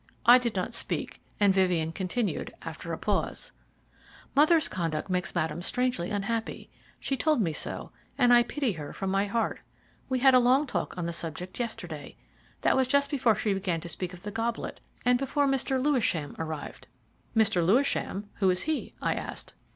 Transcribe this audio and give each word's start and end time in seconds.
I 0.25 0.39
did 0.39 0.55
not 0.55 0.73
speak, 0.73 1.21
and 1.39 1.53
Vivien 1.53 1.91
continued, 1.91 2.55
after 2.63 2.91
a 2.91 2.97
pause: 2.97 3.51
"Mother's 4.35 4.67
conduct 4.67 5.11
makes 5.11 5.35
Madame 5.35 5.61
strangely 5.61 6.09
unhappy. 6.09 6.71
She 6.99 7.15
told 7.15 7.39
me 7.39 7.53
so, 7.53 7.91
and 8.17 8.33
I 8.33 8.41
pity 8.41 8.71
her 8.71 8.93
from 8.93 9.11
my 9.11 9.27
heart. 9.27 9.59
We 10.09 10.17
had 10.17 10.33
a 10.33 10.39
long 10.39 10.65
talk 10.65 10.97
on 10.97 11.05
the 11.05 11.13
subject 11.13 11.59
yesterday. 11.59 12.15
That 12.61 12.75
was 12.75 12.87
just 12.87 13.11
before 13.11 13.35
she 13.35 13.53
began 13.53 13.79
to 13.81 13.89
speak 13.89 14.11
of 14.11 14.23
the 14.23 14.31
goblet, 14.31 14.81
and 15.05 15.19
before 15.19 15.45
Mr. 15.45 15.79
Lewisham 15.79 16.35
arrived." 16.39 16.87
"Mr. 17.35 17.63
Lewisham 17.63 18.27
who 18.37 18.49
is 18.49 18.63
he?" 18.63 18.95
I 19.03 19.13
asked. 19.13 19.53